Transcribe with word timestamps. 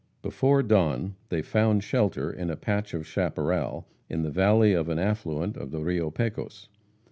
Before 0.23 0.63
dawn 0.63 1.13
they 1.29 1.43
found 1.43 1.83
shelter 1.83 2.31
in 2.33 2.49
a 2.49 2.55
patch 2.55 2.95
of 2.95 3.05
chaparral 3.05 3.85
in 4.09 4.23
the 4.23 4.31
valley 4.31 4.73
of 4.73 4.89
an 4.89 4.97
affluent 4.97 5.55
of 5.55 5.69
the 5.69 5.81
Rio 5.83 6.09
Pecos. 6.09 6.69